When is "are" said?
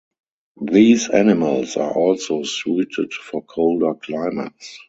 1.77-1.93